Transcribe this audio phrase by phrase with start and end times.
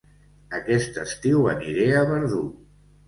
[0.59, 2.43] Aquest estiu aniré a Verdú